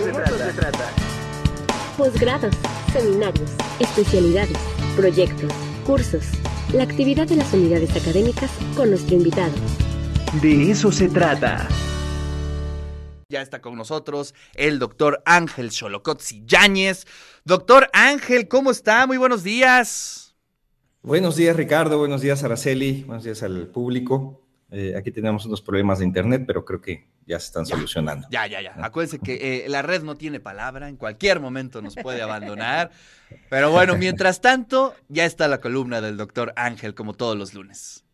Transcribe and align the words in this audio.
eso 0.00 0.38
se 0.38 0.52
trata. 0.52 0.90
Posgrados, 1.96 2.54
seminarios, 2.92 3.50
especialidades, 3.78 4.58
proyectos, 4.96 5.52
cursos. 5.86 6.24
La 6.72 6.82
actividad 6.82 7.28
de 7.28 7.36
las 7.36 7.52
unidades 7.52 7.94
académicas 7.94 8.50
con 8.76 8.90
nuestro 8.90 9.14
invitado. 9.16 9.52
De 10.42 10.70
eso 10.70 10.90
se 10.90 11.08
trata. 11.08 11.68
Ya 13.28 13.40
está 13.40 13.60
con 13.60 13.76
nosotros 13.76 14.34
el 14.54 14.78
doctor 14.78 15.22
Ángel 15.24 15.70
Xolocotzi 15.70 16.42
Yáñez. 16.44 17.06
Doctor 17.44 17.88
Ángel, 17.92 18.48
¿cómo 18.48 18.70
está? 18.70 19.06
Muy 19.06 19.16
buenos 19.16 19.44
días. 19.44 20.34
Buenos 21.02 21.36
días, 21.36 21.54
Ricardo. 21.56 21.98
Buenos 21.98 22.20
días, 22.20 22.42
Araceli. 22.42 23.04
Buenos 23.04 23.24
días 23.24 23.42
al 23.42 23.68
público. 23.68 24.43
Eh, 24.74 24.94
aquí 24.96 25.12
tenemos 25.12 25.46
unos 25.46 25.62
problemas 25.62 26.00
de 26.00 26.04
internet, 26.04 26.42
pero 26.46 26.64
creo 26.64 26.80
que 26.80 27.06
ya 27.26 27.38
se 27.38 27.46
están 27.46 27.64
solucionando. 27.64 28.26
Ya, 28.30 28.46
ya, 28.48 28.60
ya. 28.60 28.74
Acuérdense 28.78 29.20
que 29.20 29.64
eh, 29.64 29.68
la 29.68 29.82
red 29.82 30.02
no 30.02 30.16
tiene 30.16 30.40
palabra, 30.40 30.88
en 30.88 30.96
cualquier 30.96 31.38
momento 31.38 31.80
nos 31.80 31.94
puede 31.94 32.20
abandonar. 32.22 32.90
Pero 33.48 33.70
bueno, 33.70 33.96
mientras 33.98 34.40
tanto, 34.40 34.94
ya 35.08 35.24
está 35.24 35.46
la 35.46 35.60
columna 35.60 36.00
del 36.00 36.16
doctor 36.16 36.52
Ángel, 36.56 36.94
como 36.94 37.14
todos 37.14 37.36
los 37.36 37.54
lunes. 37.54 38.04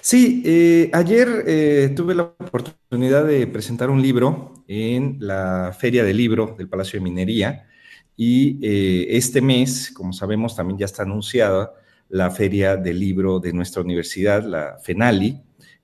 Sí, 0.00 0.42
eh, 0.44 0.90
ayer 0.92 1.44
eh, 1.46 1.92
tuve 1.94 2.14
la 2.14 2.22
oportunidad 2.22 3.24
de 3.24 3.46
presentar 3.46 3.88
un 3.88 4.02
libro 4.02 4.64
en 4.66 5.18
la 5.20 5.76
Feria 5.78 6.02
del 6.02 6.16
Libro 6.16 6.56
del 6.58 6.68
Palacio 6.68 6.98
de 6.98 7.04
Minería 7.04 7.68
y 8.16 8.58
este 9.16 9.40
mes, 9.40 9.92
como 9.94 10.12
sabemos, 10.12 10.56
también 10.56 10.78
ya 10.78 10.86
está 10.86 11.04
anunciada 11.04 11.72
la 12.08 12.30
Feria 12.32 12.76
del 12.76 12.98
Libro 12.98 13.38
de 13.38 13.52
nuestra 13.52 13.80
universidad, 13.82 14.42
la 14.42 14.78
FENALI, 14.82 15.40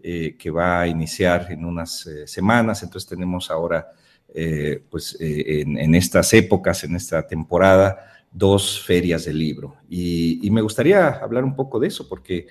eh, 0.06 0.36
que 0.38 0.50
va 0.50 0.82
a 0.82 0.86
iniciar 0.86 1.50
en 1.50 1.64
unas 1.64 2.06
eh, 2.06 2.26
semanas. 2.26 2.82
Entonces 2.82 3.08
tenemos 3.08 3.50
ahora, 3.50 3.90
eh, 4.34 4.84
pues 4.90 5.16
en, 5.18 5.94
estas 5.94 6.34
épocas, 6.34 6.84
en 6.84 6.94
esta 6.94 7.26
temporada, 7.26 8.26
dos 8.30 8.84
ferias 8.84 9.24
del 9.24 9.38
libro. 9.38 9.76
Y, 9.88 10.46
me 10.50 10.60
gustaría 10.60 11.08
hablar 11.08 11.42
un 11.42 11.56
poco 11.56 11.80
de 11.80 11.88
eso, 11.88 12.06
porque, 12.06 12.48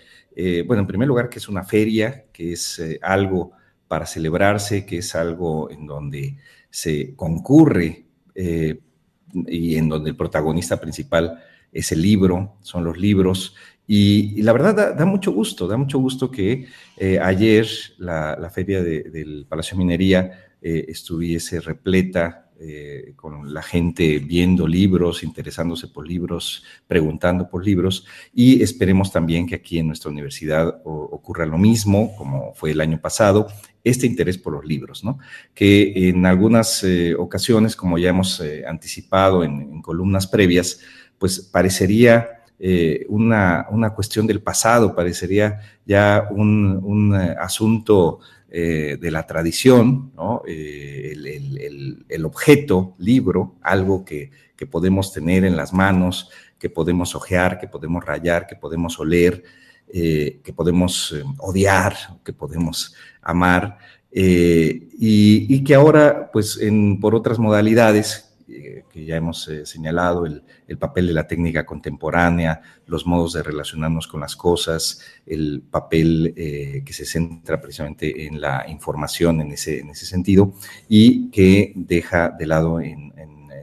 bueno, 0.66 0.82
en 0.82 0.88
primer 0.88 1.08
lugar, 1.08 1.30
que 1.30 1.38
es 1.38 1.48
una 1.48 1.64
feria, 1.64 2.26
que 2.34 2.54
es 2.54 2.82
algo 3.04 3.52
para 3.88 4.08
celebrarse, 4.08 4.84
que 4.84 4.98
es 4.98 5.14
algo 5.14 5.70
en 5.70 5.86
donde 5.86 6.38
se 6.72 7.16
concurre 7.16 8.06
y 8.34 9.76
en 9.76 9.90
donde 9.90 10.10
el 10.10 10.16
protagonista 10.16 10.82
principal 10.82 11.40
es 11.72 11.92
el 11.92 12.02
libro, 12.02 12.58
son 12.62 12.84
los 12.84 12.98
libros, 12.98 13.56
y, 13.88 14.42
la 14.42 14.54
verdad 14.54 14.96
da, 14.96 15.06
mucho 15.06 15.32
gusto, 15.32 15.68
da 15.68 15.76
mucho 15.76 16.00
gusto 16.00 16.32
que 16.32 16.68
eh, 16.98 17.20
ayer 17.20 17.68
la, 17.98 18.50
feria 18.54 18.82
del 18.82 19.46
Palacio 19.48 19.78
Minería 19.78 20.48
eh, 20.62 20.86
estuviese 20.88 21.60
repleta 21.60 22.50
eh, 22.60 23.12
con 23.18 23.54
la 23.54 23.62
gente 23.62 24.20
viendo 24.20 24.68
libros, 24.68 25.24
interesándose 25.24 25.90
por 25.90 26.08
libros, 26.08 26.64
preguntando 26.88 27.50
por 27.50 27.66
libros 27.66 28.06
y 28.34 28.64
esperemos 28.64 29.12
también 29.12 29.46
que 29.46 29.56
aquí 29.56 29.80
en 29.80 29.88
nuestra 29.88 30.12
universidad 30.12 30.82
ocurra 30.86 31.46
lo 31.46 31.58
mismo 31.58 32.16
como 32.16 32.54
fue 32.54 32.72
el 32.72 32.80
año 32.80 33.02
pasado, 33.02 33.48
este 33.84 34.08
interés 34.08 34.38
por 34.38 34.54
los 34.54 34.64
libros, 34.64 35.04
¿no? 35.04 35.20
Que 35.54 36.08
en 36.08 36.26
algunas 36.26 36.86
ocasiones, 37.18 37.76
como 37.76 37.98
ya 37.98 38.12
hemos 38.12 38.42
anticipado 38.66 39.44
en, 39.44 39.60
en 39.60 39.82
columnas 39.82 40.26
previas, 40.28 40.80
pues 41.18 41.42
parecería 41.42 42.43
eh, 42.60 43.06
una, 43.10 43.66
cuestión 43.96 44.26
del 44.26 44.42
pasado, 44.42 44.96
parecería 44.96 45.60
ya 45.86 46.30
un, 46.32 47.14
eh, 47.14 47.36
asunto 47.40 48.20
eh, 48.50 48.98
de 49.02 49.12
la 49.12 49.26
tradición, 49.26 50.14
el, 50.46 52.26
objeto, 52.26 52.96
libro, 53.00 53.56
algo 53.62 54.06
que, 54.06 54.32
podemos 54.72 55.12
tener 55.12 55.44
en 55.44 55.58
las 55.58 55.74
manos, 55.74 56.30
que 56.58 56.70
podemos 56.70 57.16
ojear, 57.16 57.60
que 57.60 57.68
podemos 57.68 58.06
rayar, 58.06 58.48
que 58.48 58.56
podemos 58.56 58.98
oler, 58.98 59.44
que 59.92 60.54
podemos 60.56 61.14
odiar, 61.40 61.94
que 62.24 62.32
podemos 62.32 62.96
amar, 63.22 63.78
y, 64.10 65.62
que 65.66 65.76
ahora, 65.76 66.30
pues, 66.32 66.58
por 67.02 67.14
otras 67.14 67.40
modalidades, 67.40 68.33
que 68.46 69.06
ya 69.06 69.16
hemos 69.16 69.48
eh, 69.48 69.66
señalado, 69.66 70.26
el, 70.26 70.44
papel 70.78 71.08
de 71.08 71.14
la 71.14 71.28
técnica 71.28 71.66
contemporánea, 71.66 72.62
los 72.88 73.06
modos 73.06 73.34
de 73.34 73.44
relacionarnos 73.44 74.08
con 74.08 74.22
las 74.22 74.36
cosas, 74.36 75.00
el 75.26 75.64
papel 75.70 76.34
eh, 76.36 76.84
que 76.86 76.94
se 76.94 77.06
centra 77.06 77.62
precisamente 77.62 78.26
en 78.26 78.42
la 78.42 78.66
información 78.68 79.42
en 79.42 79.52
ese, 79.52 79.80
en 79.80 79.90
ese 79.92 80.06
sentido 80.06 80.54
y 80.90 81.30
que 81.30 81.74
deja 81.76 82.30
de 82.30 82.46
lado 82.46 82.80
en, 82.80 83.14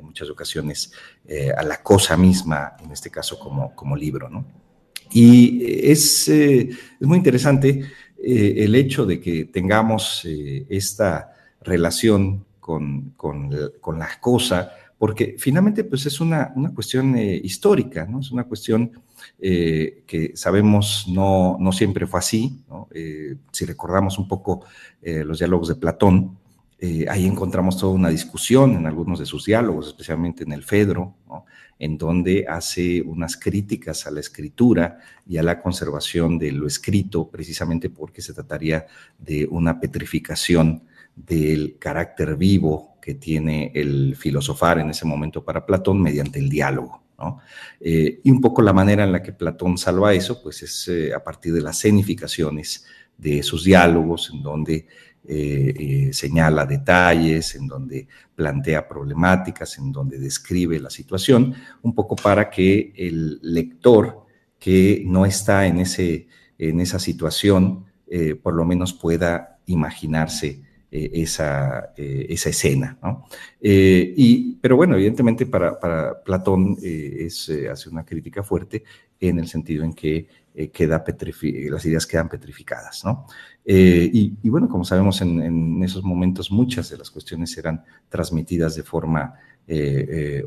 muchas 0.02 0.28
ocasiones 0.28 0.92
eh, 1.24 1.52
a 1.56 1.62
la 1.62 1.84
cosa 1.84 2.16
misma, 2.16 2.72
en 2.82 2.90
este 2.90 3.10
caso 3.10 3.38
como, 3.38 3.76
como 3.76 3.96
libro. 3.96 4.28
¿no? 4.28 4.44
Y 5.12 5.88
es, 5.88 6.26
es 6.26 6.76
muy 7.00 7.16
interesante 7.16 7.84
el 8.18 8.74
hecho 8.74 9.06
de 9.06 9.20
que 9.20 9.44
tengamos 9.44 10.26
esta 10.68 11.32
relación 11.60 12.44
con, 12.70 13.10
con, 13.16 13.50
con, 13.80 13.98
la 13.98 14.08
cosa 14.20 14.70
porque 15.00 15.36
finalmente 15.38 15.84
pues 15.84 16.04
es 16.04 16.20
una, 16.20 16.52
cuestión 16.74 17.16
eh, 17.16 17.40
histórica, 17.42 18.04
¿no? 18.04 18.20
Es 18.20 18.30
una 18.30 18.44
cuestión 18.44 18.92
eh, 19.38 20.04
que 20.06 20.32
sabemos 20.36 21.06
no, 21.08 21.56
no, 21.58 21.72
siempre 21.72 22.06
fue 22.06 22.20
así, 22.20 22.62
eh, 22.92 23.36
si 23.50 23.64
recordamos 23.64 24.18
un 24.18 24.28
poco 24.28 24.66
los 25.02 25.38
diálogos 25.38 25.68
de 25.68 25.76
Platón, 25.76 26.36
ahí 27.08 27.26
encontramos 27.26 27.78
toda 27.78 27.94
una 27.94 28.10
discusión 28.10 28.74
en 28.74 28.86
algunos 28.86 29.18
de 29.18 29.24
sus 29.24 29.46
diálogos, 29.46 29.88
especialmente 29.88 30.44
en 30.44 30.52
el 30.52 30.62
Fedro, 30.62 31.14
en 31.78 31.96
donde 31.96 32.44
hace 32.46 33.00
unas 33.00 33.38
críticas 33.38 34.06
a 34.06 34.10
la 34.10 34.20
escritura 34.20 34.98
y 35.26 35.38
a 35.38 35.42
la 35.42 35.62
conservación 35.62 36.38
de 36.38 36.52
lo 36.52 36.66
escrito, 36.66 37.30
precisamente 37.30 37.88
porque 37.88 38.20
se 38.20 38.34
trataría 38.34 38.86
de 39.18 39.46
una 39.50 39.80
petrificación 39.80 40.82
del 41.26 41.76
carácter 41.78 42.36
vivo 42.36 42.96
que 43.00 43.14
tiene 43.14 43.72
el 43.74 44.14
filosofar 44.16 44.78
en 44.78 44.90
ese 44.90 45.04
momento 45.06 45.44
para 45.44 45.64
Platón 45.64 46.00
mediante 46.00 46.38
el 46.38 46.48
diálogo. 46.48 47.02
Eh, 47.80 48.20
y 48.22 48.30
un 48.30 48.40
poco 48.40 48.62
la 48.62 48.72
manera 48.72 49.04
en 49.04 49.12
la 49.12 49.22
que 49.22 49.32
Platón 49.32 49.76
salva 49.76 50.14
eso, 50.14 50.42
pues 50.42 50.62
es 50.62 50.88
eh, 50.88 51.12
a 51.14 51.22
partir 51.22 51.52
de 51.52 51.60
las 51.60 51.78
cenificaciones 51.78 52.86
de 53.16 53.42
sus 53.42 53.64
diálogos, 53.64 54.30
en 54.32 54.42
donde 54.42 54.86
eh, 55.26 56.08
señala 56.12 56.64
detalles, 56.64 57.54
en 57.54 57.68
donde 57.68 58.08
plantea 58.34 58.88
problemáticas, 58.88 59.76
en 59.78 59.92
donde 59.92 60.18
describe 60.18 60.78
la 60.80 60.88
situación, 60.88 61.54
un 61.82 61.94
poco 61.94 62.16
para 62.16 62.48
que 62.48 62.92
el 62.96 63.38
lector 63.42 64.24
que 64.58 65.02
no 65.06 65.26
está 65.26 65.66
en, 65.66 65.78
ese, 65.80 66.26
en 66.58 66.80
esa 66.80 66.98
situación, 66.98 67.84
por 68.42 68.54
lo 68.54 68.64
menos 68.64 68.92
pueda 68.92 69.60
imaginarse 69.66 70.62
eh, 70.92 71.10
esa, 71.22 71.92
eh, 71.96 72.26
esa, 72.30 72.50
escena. 72.50 72.98
¿no? 73.00 73.26
Eh, 73.60 74.12
y, 74.16 74.56
pero 74.56 74.74
bueno, 74.74 74.96
evidentemente 74.96 75.46
para, 75.46 75.78
para 75.78 76.20
Platón 76.20 76.76
es, 76.82 77.48
hace 77.70 77.88
una 77.88 78.04
crítica 78.04 78.42
fuerte 78.42 78.82
en 79.20 79.38
el 79.38 79.46
sentido 79.46 79.84
en 79.84 79.92
que 79.92 80.26
queda 80.72 81.04
las 81.04 81.86
ideas 81.86 82.06
quedan 82.08 82.28
petrificadas. 82.28 83.04
¿no? 83.04 83.26
Y, 83.64 84.34
y, 84.42 84.48
bueno, 84.48 84.68
como 84.68 84.84
sabemos, 84.84 85.22
en, 85.22 85.40
en, 85.40 85.82
esos 85.84 86.02
momentos 86.02 86.50
muchas 86.50 86.90
de 86.90 86.98
las 86.98 87.08
cuestiones 87.08 87.56
eran 87.56 87.84
transmitidas 88.08 88.74
de 88.74 88.82
forma 88.82 89.34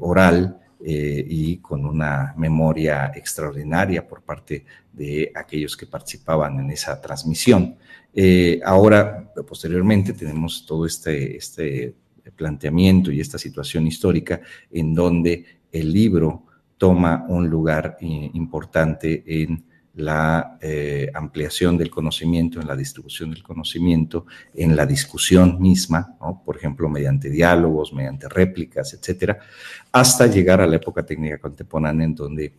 oral. 0.01 0.59
Y 0.85 1.57
con 1.57 1.85
una 1.85 2.33
memoria 2.35 3.11
extraordinaria 3.16 4.05
por 4.05 4.21
parte 4.21 4.66
de 4.91 5.31
aquellos 5.33 5.77
que 5.77 5.88
participaban 5.88 6.59
en 6.59 6.71
esa 6.71 6.99
transmisión. 6.99 7.77
Eh, 8.13 8.59
ahora, 8.63 9.31
posteriormente, 9.47 10.13
tenemos 10.13 10.66
todo 10.66 10.85
este, 10.85 11.38
este 11.38 11.95
planteamiento 12.35 13.11
y 13.11 13.19
esta 13.19 13.38
situación 13.38 13.88
histórica 13.88 14.41
en 14.71 14.94
donde 14.94 15.45
el 15.71 15.91
libro 15.91 16.45
toma 16.77 17.25
un 17.27 17.47
lugar 17.50 17.97
eh, 18.01 18.30
importante 18.33 19.24
en 19.25 19.63
la 19.95 20.57
eh, 20.62 21.10
ampliación 21.13 21.78
del 21.78 21.90
conocimiento, 21.90 22.60
en 22.60 22.68
la 22.68 22.75
distribución 22.75 23.31
del 23.31 23.44
conocimiento, 23.44 24.25
en 24.54 24.75
la 24.75 24.86
discusión 24.86 25.60
misma, 25.60 26.18
por 26.44 26.57
ejemplo, 26.57 26.90
mediante 26.90 27.30
diálogos, 27.30 27.94
mediante 27.94 28.28
réplicas, 28.28 28.94
etcétera, 28.94 29.40
hasta 29.92 30.28
llegar 30.28 30.62
a 30.62 30.68
la 30.68 30.78
época 30.78 31.06
técnica 31.06 31.38
contemporánea 31.38 32.06
en 32.06 32.16
donde 32.16 32.54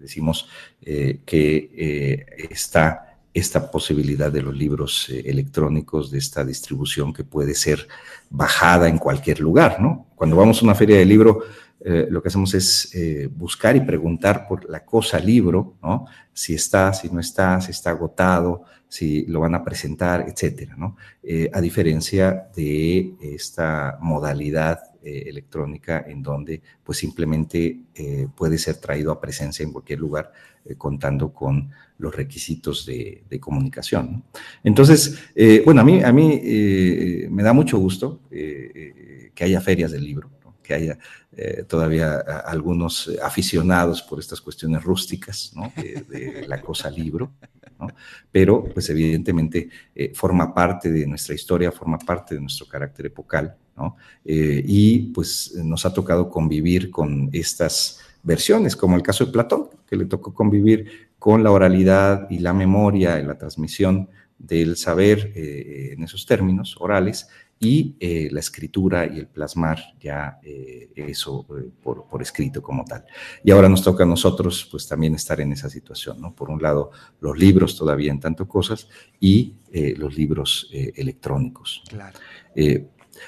decimos 0.00 0.48
que 0.80 2.26
está 2.50 3.12
esta 3.34 3.70
posibilidad 3.70 4.30
de 4.30 4.42
los 4.42 4.54
libros 4.54 5.08
eh, 5.08 5.22
electrónicos, 5.26 6.10
de 6.10 6.18
esta 6.18 6.44
distribución 6.44 7.12
que 7.12 7.24
puede 7.24 7.54
ser 7.54 7.88
bajada 8.28 8.88
en 8.88 8.98
cualquier 8.98 9.40
lugar, 9.40 9.80
¿no? 9.80 10.06
Cuando 10.14 10.36
vamos 10.36 10.60
a 10.60 10.64
una 10.64 10.74
feria 10.74 10.98
de 10.98 11.06
libro, 11.06 11.42
eh, 11.84 12.06
lo 12.08 12.22
que 12.22 12.28
hacemos 12.28 12.54
es 12.54 12.94
eh, 12.94 13.28
buscar 13.34 13.74
y 13.74 13.80
preguntar 13.80 14.46
por 14.46 14.70
la 14.70 14.84
cosa 14.84 15.18
libro, 15.18 15.74
¿no? 15.82 16.06
Si 16.32 16.54
está, 16.54 16.92
si 16.92 17.10
no 17.10 17.18
está, 17.18 17.60
si 17.60 17.72
está 17.72 17.90
agotado, 17.90 18.62
si 18.88 19.26
lo 19.26 19.40
van 19.40 19.56
a 19.56 19.64
presentar, 19.64 20.26
etcétera, 20.28 20.76
¿no? 20.76 20.96
Eh, 21.22 21.50
a 21.52 21.60
diferencia 21.60 22.48
de 22.54 23.14
esta 23.20 23.98
modalidad 24.00 24.80
electrónica 25.04 26.04
en 26.06 26.22
donde 26.22 26.62
pues 26.84 26.98
simplemente 26.98 27.80
puede 28.36 28.56
ser 28.56 28.76
traído 28.76 29.10
a 29.10 29.20
presencia 29.20 29.64
en 29.64 29.72
cualquier 29.72 29.98
lugar 29.98 30.30
contando 30.78 31.32
con 31.32 31.72
los 31.98 32.14
requisitos 32.14 32.86
de, 32.86 33.24
comunicación. 33.40 34.22
Entonces, 34.62 35.18
bueno, 35.64 35.80
a 35.80 35.84
mí, 35.84 36.04
a 36.04 36.12
mí 36.12 37.26
me 37.28 37.42
da 37.42 37.52
mucho 37.52 37.78
gusto 37.78 38.20
que 38.30 39.32
haya 39.40 39.60
ferias 39.60 39.90
del 39.90 40.04
libro 40.04 40.30
que 40.62 40.74
haya 40.74 40.98
eh, 41.34 41.64
todavía 41.66 42.18
algunos 42.44 43.10
aficionados 43.22 44.02
por 44.02 44.20
estas 44.20 44.40
cuestiones 44.40 44.82
rústicas, 44.82 45.52
¿no? 45.54 45.72
de, 45.76 46.46
la 46.46 46.60
cosa 46.60 46.90
libro, 46.90 47.32
¿no? 47.80 47.88
pero 48.30 48.64
pues 48.64 48.88
evidentemente 48.90 49.68
eh, 49.94 50.12
forma 50.14 50.54
parte 50.54 50.90
de 50.90 51.06
nuestra 51.06 51.34
historia, 51.34 51.72
forma 51.72 51.98
parte 51.98 52.34
de 52.34 52.40
nuestro 52.40 52.66
carácter 52.66 53.06
epocal, 53.06 53.56
¿no? 53.76 53.96
Eh, 54.24 54.62
y 54.66 54.98
pues 55.14 55.54
nos 55.56 55.86
ha 55.86 55.94
tocado 55.94 56.28
convivir 56.28 56.90
con 56.90 57.30
estas 57.32 58.00
versiones, 58.22 58.76
como 58.76 58.96
el 58.96 59.02
caso 59.02 59.24
de 59.24 59.32
Platón, 59.32 59.70
que 59.88 59.96
le 59.96 60.04
tocó 60.04 60.34
convivir 60.34 61.10
con 61.18 61.42
la 61.42 61.50
oralidad 61.50 62.28
y 62.28 62.38
la 62.40 62.52
memoria 62.52 63.18
y 63.18 63.24
la 63.24 63.38
transmisión 63.38 64.10
del 64.38 64.76
saber 64.76 65.32
en 65.34 66.02
esos 66.02 66.26
términos 66.26 66.76
orales 66.78 67.28
y 67.62 67.94
eh, 68.00 68.28
la 68.32 68.40
escritura 68.40 69.06
y 69.06 69.20
el 69.20 69.28
plasmar 69.28 69.78
ya 70.00 70.40
eh, 70.42 70.90
eso 70.96 71.46
eh, 71.56 71.70
por, 71.80 72.20
escrito 72.20 72.60
como 72.60 72.84
tal. 72.84 73.04
Y 73.44 73.52
ahora 73.52 73.68
nos 73.68 73.84
toca 73.84 74.02
a 74.02 74.06
nosotros 74.06 74.66
pues 74.68 74.88
también 74.88 75.14
estar 75.14 75.40
en 75.40 75.52
esa 75.52 75.70
situación, 75.70 76.20
¿no? 76.20 76.34
Por 76.34 76.50
un 76.50 76.60
lado, 76.60 76.90
los 77.20 77.38
libros 77.38 77.76
todavía 77.76 78.10
en 78.10 78.18
tanto 78.18 78.48
cosas 78.48 78.88
y 79.20 79.54
los 79.96 80.14
libros 80.14 80.68
electrónicos. 80.70 81.82
Claro. 81.88 82.18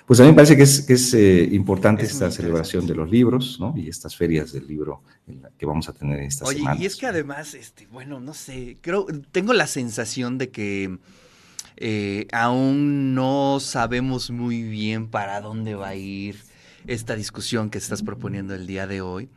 pues 0.07 0.21
a 0.21 0.25
mí 0.25 0.29
me 0.29 0.35
parece 0.35 0.57
que 0.57 0.63
es, 0.65 1.15
importante 1.53 2.05
esta 2.05 2.31
celebración 2.31 2.87
de 2.87 2.95
los 2.95 3.11
libros, 3.11 3.59
¿no? 3.59 3.73
Y 3.77 3.89
estas 3.89 4.15
ferias 4.15 4.53
del 4.53 4.67
libro 4.67 5.03
que 5.57 5.65
vamos 5.65 5.89
a 5.89 5.93
tener 5.95 6.21
esta 6.21 6.45
Oye, 6.45 6.63
y 6.79 6.85
es 6.85 6.97
que 6.97 7.07
además, 7.07 7.55
este, 7.55 7.87
bueno, 7.87 8.21
no 8.21 8.35
sé, 8.35 8.77
creo, 8.83 9.07
tengo 9.33 9.55
la 9.55 9.67
sensación 9.67 10.37
de 10.37 10.51
que 10.51 10.99
eh, 11.77 12.27
aún 12.33 13.15
no 13.15 13.59
sabemos 13.61 14.31
muy 14.31 14.63
bien 14.63 15.09
para 15.09 15.41
dónde 15.41 15.75
va 15.75 15.89
a 15.89 15.95
ir 15.97 16.37
esta 16.87 17.17
discusión 17.17 17.71
que 17.71 17.79
estás 17.79 18.03
proponiendo 18.03 18.55
el 18.55 18.67
día 18.67 18.87
de 18.87 19.01
hoy, 19.01 19.29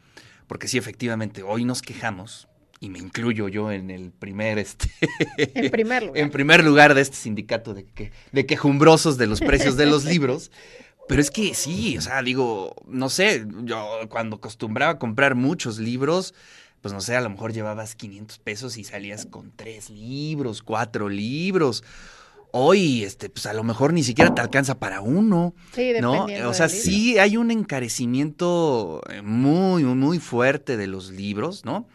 porque 0.47 0.67
sí, 0.67 0.77
efectivamente, 0.77 1.43
hoy 1.43 1.65
nos 1.65 1.81
quejamos, 1.81 2.47
y 2.79 2.89
me 2.89 2.99
incluyo 2.99 3.47
yo 3.47 3.71
en 3.71 3.89
el 3.89 4.11
primer, 4.11 4.59
este, 4.59 4.89
en 5.37 5.71
primer 5.71 6.03
lugar, 6.03 6.17
en 6.17 6.29
primer 6.29 6.63
lugar 6.63 6.93
de 6.93 7.01
este 7.01 7.15
sindicato 7.15 7.73
de, 7.73 7.85
que, 7.85 8.11
de 8.31 8.45
quejumbrosos 8.45 9.17
de 9.17 9.27
los 9.27 9.39
precios 9.39 9.77
de 9.77 9.87
los 9.87 10.05
libros. 10.05 10.51
Pero 11.07 11.21
es 11.21 11.31
que 11.31 11.53
sí, 11.53 11.97
o 11.97 12.01
sea, 12.01 12.21
digo, 12.21 12.75
no 12.85 13.09
sé, 13.09 13.45
yo 13.63 14.01
cuando 14.09 14.35
acostumbraba 14.35 14.93
a 14.93 14.99
comprar 14.99 15.35
muchos 15.35 15.79
libros, 15.79 16.33
pues 16.81 16.93
no 16.93 16.99
sé, 16.99 17.15
a 17.15 17.21
lo 17.21 17.29
mejor 17.29 17.53
llevabas 17.53 17.95
500 17.95 18.39
pesos 18.39 18.77
y 18.77 18.83
salías 18.83 19.25
con 19.25 19.51
tres 19.55 19.89
libros, 19.89 20.61
cuatro 20.61 21.07
libros 21.07 21.83
hoy, 22.57 23.03
este, 23.03 23.29
pues 23.29 23.45
a 23.45 23.53
lo 23.53 23.63
mejor 23.63 23.93
ni 23.93 24.03
siquiera 24.03 24.33
te 24.33 24.41
alcanza 24.41 24.79
para 24.79 25.01
uno. 25.01 25.53
Sí, 25.73 25.93
¿no? 26.01 26.25
O 26.45 26.53
sea, 26.53 26.69
sí 26.69 27.17
hay 27.19 27.37
un 27.37 27.51
encarecimiento 27.51 29.01
eh, 29.09 29.21
muy, 29.21 29.83
muy 29.83 30.19
fuerte 30.19 30.75
de 30.75 30.87
los 30.87 31.11
libros, 31.11 31.63
¿no? 31.65 31.87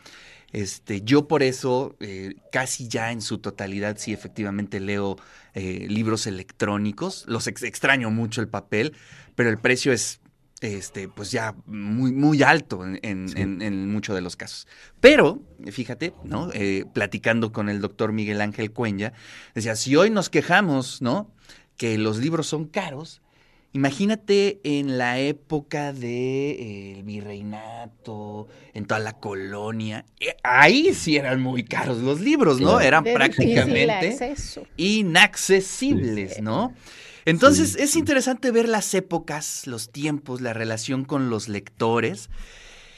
Este, 0.53 1.01
yo 1.01 1.29
por 1.29 1.43
eso 1.43 1.97
eh, 2.01 2.35
casi 2.51 2.87
ya 2.87 3.11
en 3.11 3.23
su 3.23 3.39
totalidad 3.39 3.97
sí 3.99 4.13
efectivamente 4.13 4.81
leo 4.81 5.17
eh, 5.55 5.87
libros 5.89 6.27
electrónicos. 6.27 7.25
Los 7.27 7.47
extraño 7.47 8.11
mucho 8.11 8.41
el 8.41 8.49
papel, 8.49 8.95
pero 9.35 9.51
el 9.51 9.59
precio 9.59 9.93
es 9.93 10.21
este, 10.63 11.09
pues 11.09 11.31
ya 11.31 11.55
muy, 11.67 12.13
muy 12.13 12.43
alto 12.43 12.85
en, 12.85 13.89
muchos 13.93 14.15
de 14.15 14.21
los 14.21 14.37
casos. 14.37 14.69
Pero, 15.01 15.43
fíjate, 15.71 16.15
¿no? 16.25 16.51
Eh, 16.53 16.85
platicando 16.93 17.53
con 17.53 17.69
el 17.69 17.81
doctor 17.81 18.13
Miguel 18.13 18.41
Ángel 18.41 18.73
Cuenya, 18.73 19.13
decía, 19.55 19.77
si 19.77 19.97
hoy 19.97 20.11
nos 20.11 20.31
quejamos, 20.31 21.03
¿no? 21.03 21.31
Que 21.77 21.99
los 21.99 22.19
libros 22.19 22.47
son 22.47 22.67
caros, 22.67 23.23
imagínate 23.73 24.61
en 24.65 24.99
la 24.99 25.19
época 25.19 25.93
del 25.93 26.01
de, 26.01 26.51
eh, 26.99 27.03
virreinato, 27.05 28.49
en 28.75 28.87
toda 28.87 29.01
la 29.01 29.15
colonia, 29.15 30.05
eh, 30.21 30.37
ahí 30.43 30.95
sí 30.95 31.17
eran 31.17 31.41
muy 31.41 31.65
caros 31.65 31.99
los 31.99 32.21
libros, 32.21 32.61
¿no? 32.61 32.81
Eran 32.81 33.05
prácticamente 33.05 34.17
inaccesibles, 34.77 36.41
¿no? 36.43 36.75
Entonces 37.25 37.77
es 37.77 37.95
interesante 37.97 38.51
ver 38.51 38.69
las 38.69 38.95
épocas, 38.95 39.67
los 39.67 39.91
tiempos, 39.91 40.41
la 40.41 40.53
relación 40.53 41.05
con 41.05 41.31
los 41.31 41.49
lectores 41.49 42.31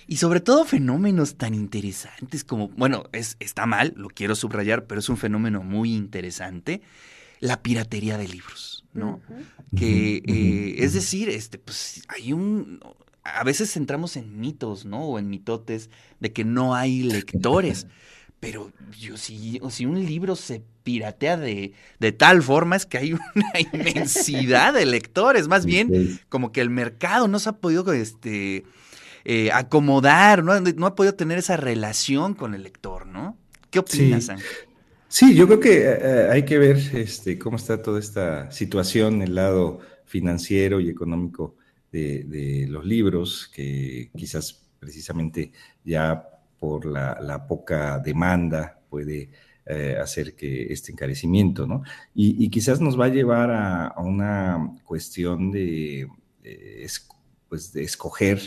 y 0.06 0.16
sobre 0.16 0.40
todo 0.40 0.64
fenómenos 0.64 1.36
tan 1.36 1.54
interesantes 1.54 2.44
como, 2.44 2.68
bueno, 2.68 3.04
es, 3.12 3.36
está 3.40 3.66
mal, 3.66 3.92
lo 3.96 4.08
quiero 4.08 4.34
subrayar, 4.34 4.86
pero 4.86 5.00
es 5.00 5.08
un 5.08 5.16
fenómeno 5.16 5.62
muy 5.62 5.94
interesante, 5.94 6.82
la 7.44 7.62
piratería 7.62 8.16
de 8.16 8.26
libros, 8.26 8.86
¿no? 8.94 9.20
Que, 9.76 10.22
eh, 10.26 10.76
es 10.78 10.94
decir, 10.94 11.28
este, 11.28 11.58
pues 11.58 12.02
hay 12.08 12.32
un, 12.32 12.80
a 13.22 13.44
veces 13.44 13.76
entramos 13.76 14.16
en 14.16 14.40
mitos, 14.40 14.86
¿no? 14.86 15.04
O 15.04 15.18
en 15.18 15.28
mitotes 15.28 15.90
de 16.20 16.32
que 16.32 16.42
no 16.42 16.74
hay 16.74 17.02
lectores. 17.02 17.86
Pero 18.40 18.72
yo 18.98 19.18
si, 19.18 19.60
si 19.68 19.84
un 19.84 20.02
libro 20.06 20.36
se 20.36 20.62
piratea 20.84 21.36
de, 21.36 21.74
de, 21.98 22.12
tal 22.12 22.42
forma 22.42 22.76
es 22.76 22.86
que 22.86 22.96
hay 22.96 23.12
una 23.34 23.60
inmensidad 23.60 24.72
de 24.72 24.86
lectores. 24.86 25.46
Más 25.46 25.66
bien, 25.66 26.18
como 26.30 26.50
que 26.50 26.62
el 26.62 26.70
mercado 26.70 27.28
no 27.28 27.38
se 27.38 27.50
ha 27.50 27.58
podido 27.58 27.92
este, 27.92 28.64
eh, 29.26 29.52
acomodar, 29.52 30.42
¿no? 30.42 30.58
no, 30.58 30.86
ha 30.86 30.94
podido 30.94 31.14
tener 31.14 31.36
esa 31.36 31.58
relación 31.58 32.32
con 32.32 32.54
el 32.54 32.62
lector, 32.62 33.04
¿no? 33.06 33.36
¿Qué 33.68 33.80
opinas, 33.80 34.30
Ángel? 34.30 34.46
Sí, 35.14 35.36
yo 35.36 35.46
creo 35.46 35.60
que 35.60 35.78
eh, 35.78 35.98
eh, 36.02 36.28
hay 36.28 36.44
que 36.44 36.58
ver 36.58 36.76
este, 36.92 37.38
cómo 37.38 37.56
está 37.56 37.80
toda 37.80 38.00
esta 38.00 38.50
situación, 38.50 39.22
el 39.22 39.36
lado 39.36 39.78
financiero 40.06 40.80
y 40.80 40.88
económico 40.88 41.54
de, 41.92 42.66
los 42.68 42.84
libros, 42.84 43.48
que 43.54 44.10
quizás 44.16 44.66
precisamente 44.80 45.52
ya 45.84 46.20
por 46.58 46.84
la, 46.84 47.46
poca 47.46 48.00
demanda 48.00 48.80
puede 48.90 49.30
eh, 49.66 49.96
hacer 50.02 50.34
que 50.34 50.72
este 50.72 50.90
encarecimiento, 50.90 51.64
¿no? 51.64 51.84
Y, 52.12 52.48
quizás 52.50 52.80
nos 52.80 52.98
va 52.98 53.04
a 53.04 53.10
llevar 53.10 53.52
a, 53.52 53.94
una 53.98 54.76
cuestión 54.82 55.52
de, 55.52 56.08
pues 57.48 57.72
de 57.72 57.84
escoger 57.84 58.40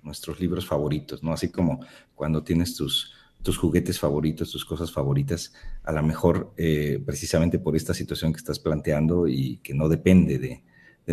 nuestros 0.00 0.38
libros 0.38 0.64
favoritos, 0.64 1.24
¿no? 1.24 1.32
Así 1.32 1.48
como 1.48 1.84
cuando 2.14 2.44
tienes 2.44 2.76
tus, 2.76 3.17
tus 3.42 3.56
juguetes 3.56 3.98
favoritos, 3.98 4.50
tus 4.50 4.64
cosas 4.64 4.90
favoritas, 4.92 5.52
a 5.84 5.92
lo 5.92 6.02
mejor 6.02 6.52
eh, 6.56 7.00
precisamente 7.04 7.58
por 7.58 7.76
esta 7.76 7.94
situación 7.94 8.32
que 8.32 8.38
estás 8.38 8.58
planteando 8.58 9.26
y 9.28 9.58
que 9.58 9.74
no 9.74 9.88
depende 9.88 10.38
de, 10.38 10.62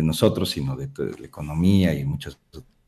nosotros, 0.02 0.50
sino 0.50 0.76
de, 0.76 0.90
la 1.18 1.26
economía 1.26 1.94
y 1.94 2.04
muchas 2.04 2.38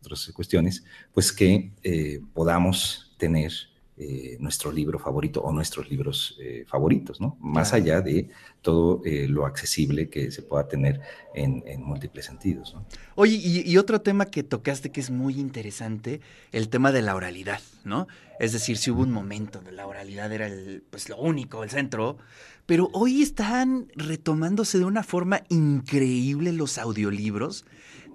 otras 0.00 0.30
cuestiones, 0.34 0.84
pues 1.14 1.32
que 1.32 1.72
eh, 1.82 2.20
podamos 2.34 3.14
tener 3.16 3.52
eh, 4.00 4.36
nuestro 4.38 4.70
libro 4.70 5.00
favorito 5.00 5.40
o 5.40 5.52
nuestros 5.52 5.90
libros 5.90 6.36
eh, 6.40 6.64
favoritos, 6.68 7.20
¿no? 7.20 7.36
Más 7.40 7.72
allá 7.72 8.00
de 8.00 8.30
todo 8.62 9.02
eh, 9.04 9.26
lo 9.26 9.44
accesible 9.44 10.08
que 10.08 10.30
se 10.30 10.42
pueda 10.42 10.68
tener 10.68 11.00
en, 11.34 11.64
múltiples 11.82 12.26
sentidos, 12.26 12.74
¿no? 12.74 12.86
Oye, 13.16 13.34
y, 13.34 13.76
otro 13.76 14.00
tema 14.00 14.26
que 14.26 14.44
tocaste 14.44 14.92
que 14.92 15.00
es 15.00 15.10
muy 15.10 15.40
interesante, 15.40 16.20
el 16.52 16.68
tema 16.68 16.92
de 16.92 17.02
la 17.02 17.16
oralidad, 17.16 17.60
¿no? 17.84 18.06
Es 18.38 18.52
decir, 18.52 18.76
si 18.76 18.92
hubo 18.92 19.02
un 19.02 19.10
momento 19.10 19.58
donde 19.58 19.72
la 19.72 19.86
oralidad 19.86 20.32
era 20.32 20.46
el, 20.46 20.84
pues 20.90 21.08
lo 21.08 21.16
único, 21.16 21.64
el 21.64 21.70
centro, 21.70 22.18
pero 22.66 22.90
hoy 22.92 23.20
están 23.20 23.88
retomándose 23.96 24.78
de 24.78 24.84
una 24.84 25.02
forma 25.02 25.42
increíble 25.48 26.52
los 26.52 26.78
audiolibros 26.78 27.64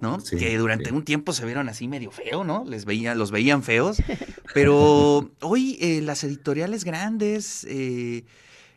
¿no? 0.04 0.18
que 0.22 0.58
durante 0.58 0.92
un 0.92 1.02
tiempo 1.02 1.32
se 1.32 1.46
vieron 1.46 1.68
así 1.70 1.88
medio 1.88 2.10
feo, 2.10 2.44
¿no? 2.44 2.64
Les 2.66 2.84
veía, 2.84 3.14
los 3.14 3.30
veían 3.30 3.62
feos. 3.62 3.96
Pero 4.52 5.30
hoy 5.40 5.78
eh, 5.80 6.02
las 6.02 6.22
editoriales 6.24 6.84
grandes 6.84 7.64
eh, 7.64 8.24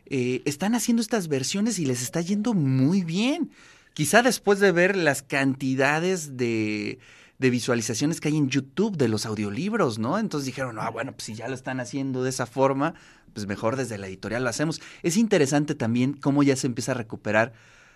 eh, 0.06 0.42
están 0.46 0.74
haciendo 0.74 1.02
estas 1.02 1.28
versiones 1.28 1.78
y 1.78 1.84
les 1.84 2.02
está 2.02 2.22
yendo 2.22 2.54
muy 2.54 3.04
bien. 3.04 3.50
Quizá 3.92 4.22
después 4.22 4.58
de 4.58 4.72
ver 4.72 4.96
las 4.96 5.22
cantidades 5.22 6.38
de, 6.38 6.98
de 7.38 7.50
visualizaciones 7.50 8.20
que 8.20 8.28
hay 8.28 8.36
en 8.36 8.48
YouTube 8.48 8.96
de 8.96 9.08
los 9.08 9.26
audiolibros, 9.26 9.98
¿no? 9.98 10.18
Entonces 10.18 10.46
dijeron, 10.46 10.78
ah, 10.80 10.88
bueno, 10.88 11.12
pues 11.12 11.24
si 11.24 11.34
ya 11.34 11.48
lo 11.48 11.54
están 11.54 11.78
haciendo 11.78 12.22
de 12.22 12.30
esa 12.30 12.46
forma, 12.46 12.94
pues 13.34 13.46
mejor 13.46 13.76
desde 13.76 13.98
la 13.98 14.06
editorial 14.06 14.44
lo 14.44 14.48
hacemos. 14.48 14.80
Es 15.02 15.18
interesante 15.18 15.74
también 15.74 16.14
cómo 16.14 16.42
ya 16.42 16.56
se 16.56 16.66
empieza 16.66 16.92
a 16.92 16.94
recuperar 16.94 17.52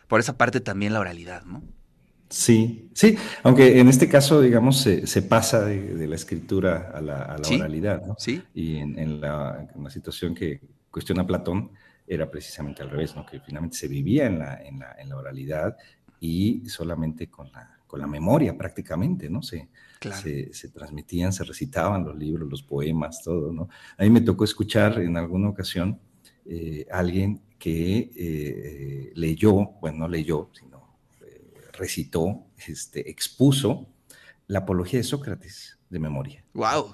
por 0.06 0.20
esa 0.20 0.36
parte 0.36 0.60
también 0.60 0.92
la 0.92 1.00
oralidad, 1.00 1.44
¿no? 1.44 1.62
Sí, 2.32 2.88
sí, 2.94 3.14
aunque 3.42 3.78
en 3.78 3.88
este 3.88 4.08
caso, 4.08 4.40
digamos, 4.40 4.80
se, 4.80 5.22
pasa 5.22 5.66
de, 5.66 6.06
la 6.08 6.14
escritura 6.14 6.90
a 6.94 7.02
la, 7.02 7.36
oralidad, 7.46 8.06
¿no? 8.06 8.16
Sí. 8.18 8.42
Y 8.54 8.78
en, 8.78 9.20
la, 9.20 9.68
situación 9.90 10.34
que 10.34 10.62
cuestiona 10.90 11.26
Platón 11.26 11.72
era 12.06 12.30
precisamente 12.30 12.82
al 12.82 12.88
revés, 12.88 13.14
¿no? 13.14 13.26
Que 13.26 13.38
finalmente 13.40 13.76
se 13.76 13.86
vivía 13.86 14.24
en 14.24 14.38
la, 14.38 14.62
en 14.64 14.78
la, 15.10 15.16
oralidad 15.16 15.76
y 16.20 16.66
solamente 16.70 17.28
con 17.28 17.52
la, 17.52 17.78
con 17.86 18.00
la 18.00 18.06
memoria 18.06 18.56
prácticamente, 18.56 19.28
¿no? 19.28 19.42
Se, 19.42 19.68
se, 20.00 20.68
transmitían, 20.70 21.34
se 21.34 21.44
recitaban 21.44 22.02
los 22.02 22.16
libros, 22.16 22.48
los 22.48 22.62
poemas, 22.62 23.22
todo, 23.22 23.52
¿no? 23.52 23.68
A 23.98 24.04
mí 24.04 24.08
me 24.08 24.22
tocó 24.22 24.44
escuchar 24.44 24.98
en 25.00 25.18
alguna 25.18 25.50
ocasión 25.50 26.00
eh, 26.46 26.86
alguien 26.90 27.42
que 27.58 28.10
eh, 28.16 29.12
leyó, 29.16 29.72
bueno, 29.82 29.98
no 29.98 30.08
leyó, 30.08 30.48
sino 30.54 30.71
recitó, 31.82 32.46
este, 32.68 33.10
expuso 33.10 33.88
la 34.46 34.60
apología 34.60 35.00
de 35.00 35.04
Sócrates 35.04 35.78
de 35.90 35.98
memoria. 35.98 36.44
¡Wow! 36.54 36.92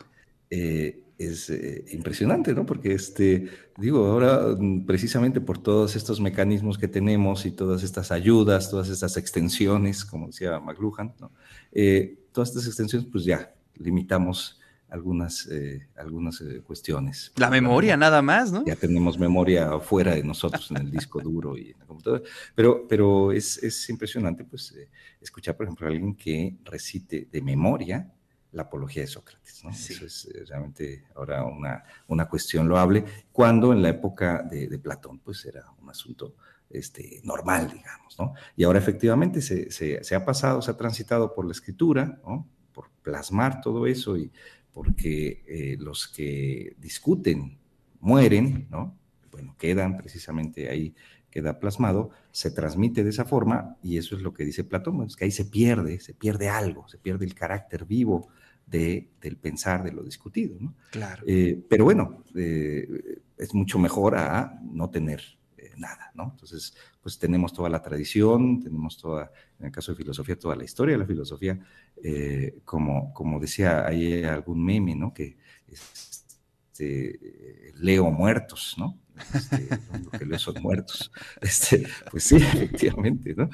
Eh, 0.49 1.05
es 1.19 1.51
eh, 1.51 1.85
impresionante, 1.91 2.55
¿no? 2.55 2.65
Porque, 2.65 2.95
este, 2.95 3.49
digo, 3.77 4.07
ahora 4.07 4.57
mm, 4.59 4.87
precisamente 4.87 5.41
por 5.43 5.59
todos 5.59 5.95
estos 5.95 6.21
mecanismos 6.21 6.79
que 6.79 6.89
tenemos 6.89 7.45
y 7.45 7.51
todas 7.51 7.83
estas 7.83 8.13
ayudas, 8.13 8.71
todas 8.71 8.89
estas 8.89 9.17
extensiones, 9.19 10.05
como 10.05 10.29
decía 10.29 10.59
McLuhan, 10.59 11.15
¿no? 11.21 11.33
Eh, 11.73 12.19
todas 12.33 12.49
estas 12.51 12.67
extensiones, 12.67 13.09
pues 13.13 13.25
ya 13.25 13.53
limitamos 13.75 14.59
algunas, 14.91 15.47
eh, 15.51 15.89
algunas 15.97 16.41
eh, 16.41 16.63
cuestiones. 16.63 17.33
La 17.37 17.51
memoria 17.51 17.97
nada 17.97 18.23
más, 18.23 18.51
¿no? 18.51 18.65
Ya 18.65 18.77
tenemos 18.77 19.19
memoria 19.19 19.79
fuera 19.81 20.15
de 20.15 20.23
nosotros 20.23 20.71
en 20.71 20.79
el 20.79 20.91
disco 20.91 21.21
duro 21.21 21.57
y 21.57 21.71
en 21.71 21.79
la 21.79 21.87
computadora. 21.87 22.23
Pero, 22.55 22.87
pero 22.89 23.33
es, 23.33 23.63
es 23.63 23.89
impresionante 23.91 24.45
pues, 24.45 24.73
eh, 24.73 24.89
escuchar, 25.21 25.57
por 25.57 25.67
ejemplo, 25.67 25.87
a 25.87 25.91
alguien 25.91 26.15
que 26.15 26.57
recite 26.65 27.29
de 27.31 27.43
memoria 27.43 28.13
la 28.53 28.63
apología 28.63 29.03
de 29.03 29.09
Sócrates. 29.09 29.63
¿no? 29.63 29.71
Eso 29.71 30.07
es 30.07 30.29
realmente 30.49 31.05
ahora 31.15 31.45
una, 31.45 31.85
una 32.07 32.27
cuestión 32.27 32.67
loable, 32.67 33.05
cuando 33.31 33.73
en 33.73 33.83
la 33.83 33.91
época 33.91 34.43
de, 34.43 34.69
de 34.69 34.79
Platón 34.79 35.19
pues 35.19 35.45
era 35.45 35.67
un 35.83 35.91
asunto 35.91 36.35
este, 36.71 37.21
normal, 37.25 37.71
digamos. 37.71 38.19
¿no? 38.19 38.33
Y 38.57 38.65
ahora 38.65 38.79
efectivamente 38.79 39.43
se, 39.43 39.71
se, 39.71 40.03
se 40.03 40.15
ha 40.15 40.25
pasado, 40.25 40.63
se 40.63 40.71
ha 40.71 40.77
transitado 40.77 41.35
por 41.35 41.45
la 41.45 41.53
escritura, 41.53 42.19
¿no? 42.25 42.49
por 42.73 42.91
plasmar 43.03 43.61
todo 43.61 43.87
eso 43.87 44.17
y 44.17 44.31
porque 44.73 45.43
eh, 45.47 45.77
los 45.79 46.09
que 46.09 46.75
discuten 46.79 47.59
mueren, 48.01 48.69
¿no? 48.71 48.97
Bueno, 49.31 49.57
quedan 49.59 49.97
precisamente 49.97 50.69
ahí, 50.69 50.95
queda 51.31 51.59
plasmado, 51.59 52.11
se 52.33 52.51
transmite 52.51 53.05
de 53.05 53.11
esa 53.11 53.25
forma 53.25 53.77
y 53.83 53.99
eso 53.99 54.17
es 54.17 54.23
lo 54.23 54.33
que 54.33 54.45
dice 54.45 54.65
Platón, 54.65 55.03
es 55.03 55.17
que 55.17 55.25
ahí 55.25 55.31
se 55.31 55.45
pierde, 55.45 56.01
se 56.01 56.15
pierde 56.15 56.49
algo, 56.49 56.89
se 56.89 56.99
pierde 56.99 57.25
el 57.25 57.35
carácter 57.35 57.85
vivo 57.85 58.29
de, 58.67 59.11
del 59.21 59.37
pensar, 59.37 59.83
de 59.83 59.93
lo 59.93 60.03
discutido, 60.03 60.57
¿no? 60.61 60.75
Claro. 60.91 61.23
Eh, 61.27 61.63
pero 61.69 61.85
bueno, 61.85 62.25
eh, 62.35 63.21
es 63.37 63.55
mucho 63.55 63.79
mejor 63.79 64.17
a 64.17 64.61
no 64.63 64.91
tener 64.91 65.38
nada, 65.77 66.11
¿no? 66.15 66.31
Entonces, 66.33 66.75
pues 67.03 67.19
tenemos 67.19 67.53
toda 67.53 67.69
la 67.69 67.83
tradición, 67.83 68.61
tenemos 68.61 68.99
toda, 68.99 69.31
en 69.59 69.67
el 69.67 69.73
caso 69.73 69.93
de 69.93 69.97
filosofía, 69.97 70.39
toda 70.39 70.57
la 70.57 70.65
historia 70.65 70.95
de 70.95 70.99
la 70.99 71.07
filosofía, 71.07 71.59
eh, 72.03 72.61
como, 72.65 73.13
como 73.13 73.41
decía 73.41 73.87
ahí 73.87 74.23
algún 74.25 74.65
meme, 74.65 74.95
¿no? 74.95 75.13
Que 75.13 75.37
este, 75.69 77.73
leo 77.77 78.11
muertos, 78.11 78.77
¿no? 78.79 78.99
Este, 79.35 79.69
lo 80.05 80.11
que 80.11 80.25
leo 80.25 80.39
son 80.39 80.63
muertos. 80.63 81.11
Este, 81.41 81.87
pues 82.11 82.25
sí, 82.25 82.37
efectivamente, 82.37 83.35
¿no? 83.35 83.51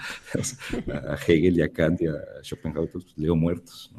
A 0.93 1.17
Hegel 1.27 1.59
y 1.59 1.63
a 1.63 1.73
Kant 1.73 2.03
y 2.03 2.07
a 2.07 2.15
Schopenhauer, 2.43 2.91
pues 2.91 3.07
leo 3.17 3.35
muertos. 3.35 3.93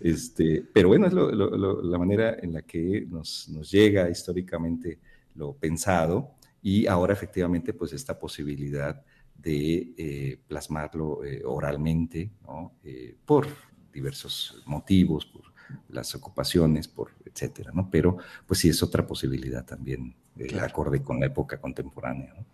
Este, 0.00 0.64
pero 0.72 0.88
bueno, 0.88 1.06
es 1.06 1.12
la 1.12 1.98
manera 1.98 2.36
en 2.40 2.52
la 2.52 2.62
que 2.62 3.06
nos, 3.08 3.48
nos 3.48 3.70
llega 3.70 4.08
históricamente 4.08 4.98
lo 5.34 5.54
pensado 5.54 6.37
y 6.62 6.86
ahora 6.86 7.12
efectivamente 7.12 7.72
pues 7.72 7.92
esta 7.92 8.18
posibilidad 8.18 9.02
de 9.38 9.94
eh, 9.96 10.38
plasmarlo 10.46 11.24
eh, 11.24 11.42
oralmente, 11.44 12.30
¿no? 12.42 12.74
Eh, 12.82 13.16
por 13.24 13.46
diversos 13.92 14.62
motivos, 14.66 15.26
por 15.26 15.44
las 15.88 16.14
ocupaciones, 16.14 16.88
por 16.88 17.12
etcétera, 17.24 17.70
¿no? 17.72 17.88
Pero 17.90 18.18
pues 18.46 18.60
sí 18.60 18.68
es 18.68 18.82
otra 18.82 19.06
posibilidad 19.06 19.64
también, 19.64 20.14
acorde 20.60 21.02
con 21.02 21.20
la 21.20 21.26
época 21.26 21.60
contemporánea, 21.60 22.34
¿no? 22.34 22.44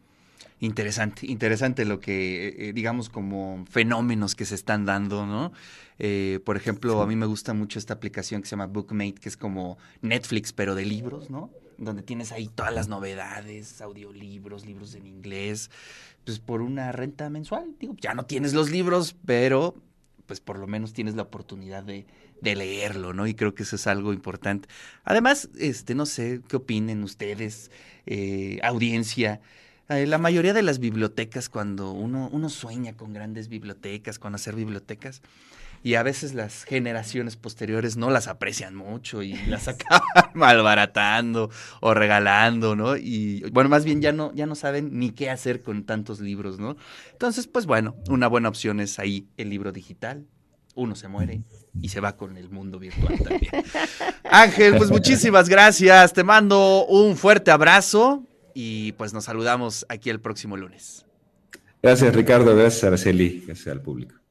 Interesante, 0.61 1.27
interesante 1.27 1.85
lo 1.85 2.01
que, 2.01 2.73
digamos, 2.75 3.11
como 3.11 3.65
fenómenos 3.69 4.35
que 4.35 4.47
se 4.47 4.55
están 4.55 4.87
dando, 4.87 5.27
¿no? 5.27 5.53
por 6.45 6.57
ejemplo, 6.57 7.03
a 7.03 7.07
mí 7.07 7.17
me 7.17 7.27
gusta 7.27 7.53
mucho 7.53 7.79
esta 7.79 7.95
aplicación 7.95 8.41
que 8.41 8.49
se 8.49 8.53
llama 8.53 8.67
Bookmate, 8.67 9.15
que 9.15 9.29
es 9.29 9.37
como 9.37 9.79
Netflix, 10.01 10.53
pero 10.53 10.75
de 10.75 10.87
libros, 10.87 11.29
¿no? 11.29 11.51
Donde 11.79 12.03
tienes 12.03 12.33
ahí 12.33 12.49
todas 12.49 12.73
las 12.73 12.89
novedades, 12.89 13.81
audiolibros, 13.81 14.67
libros 14.67 14.95
en 14.95 15.07
inglés, 15.07 15.71
pues 16.25 16.39
por 16.39 16.63
una 16.63 16.93
renta 16.93 17.31
mensual. 17.31 17.75
Digo, 17.79 17.95
ya 18.01 18.15
no 18.15 18.27
tienes 18.27 18.55
los 18.55 18.71
libros, 18.71 19.17
pero 19.25 19.75
pues 20.27 20.41
por 20.41 20.59
lo 20.59 20.67
menos 20.67 20.93
tienes 20.93 21.15
la 21.15 21.23
oportunidad 21.23 21.85
de, 21.85 22.07
leerlo, 22.43 23.15
¿no? 23.15 23.27
Y 23.27 23.35
creo 23.35 23.55
que 23.55 23.63
eso 23.63 23.77
es 23.77 23.87
algo 23.87 24.13
importante. 24.13 24.69
Además, 25.05 25.49
este, 25.59 25.95
no 25.95 26.05
sé, 26.05 26.43
¿qué 26.47 26.57
opinen 26.57 27.03
ustedes, 27.03 27.71
eh, 28.05 28.59
audiencia? 28.63 29.41
Eh, 29.89 30.07
la 30.07 30.19
mayoría 30.19 30.53
de 30.53 30.63
las 30.63 30.79
bibliotecas, 30.79 31.49
cuando 31.49 31.93
uno, 31.93 32.29
uno 32.33 32.51
sueña 32.51 32.99
con 32.99 33.15
grandes 33.15 33.49
bibliotecas, 33.49 34.19
con 34.19 34.35
hacer 34.35 34.57
bibliotecas, 34.57 35.23
y 35.85 35.97
a 35.97 36.03
veces 36.03 36.33
las 36.33 36.65
generaciones 36.65 37.37
posteriores 37.37 37.99
no 37.99 38.09
las 38.09 38.27
aprecian 38.27 38.75
mucho 38.75 39.23
y 39.23 39.35
las 39.47 39.69
acaban 39.69 40.03
malbaratando 40.35 41.51
o 41.81 41.93
regalando, 41.93 42.75
¿no? 42.75 42.97
Y 42.97 43.43
bueno, 43.53 43.69
más 43.69 43.85
bien 43.85 44.01
ya 44.01 44.11
no, 44.11 44.33
ya 44.35 44.47
no 44.47 44.55
saben 44.55 44.99
ni 44.99 45.11
qué 45.11 45.29
hacer 45.29 45.63
con 45.63 45.85
tantos 45.85 46.21
libros, 46.21 46.59
¿no? 46.59 46.79
Entonces, 47.13 47.47
pues 47.47 47.67
bueno, 47.67 47.97
una 48.09 48.29
buena 48.29 48.49
opción 48.49 48.81
es 48.81 48.99
ahí 48.99 49.29
el 49.37 49.51
libro 49.51 49.73
digital. 49.73 50.27
Uno 50.75 50.97
se 50.97 51.07
muere 51.07 51.43
y 51.81 51.91
se 51.91 52.01
va 52.01 52.17
con 52.17 52.39
el 52.39 52.49
mundo 52.49 52.79
virtual 52.79 53.19
también. 53.19 53.53
Ángel, 54.25 54.77
pues 54.79 54.91
muchísimas 54.91 55.51
gracias. 55.51 56.15
Te 56.15 56.25
mando 56.25 56.87
un 56.87 57.15
fuerte 57.15 57.51
abrazo 57.51 58.25
y 58.55 58.93
pues 58.93 59.13
nos 59.13 59.25
saludamos 59.25 59.85
aquí 59.91 60.09
el 60.09 60.19
próximo 60.19 60.57
lunes. 60.57 61.05
Gracias, 61.83 62.15
Ricardo. 62.15 62.57
Gracias, 62.57 62.83
Araceli. 62.85 63.45
Gracias 63.47 63.69
al 63.69 63.83
público. 63.83 64.24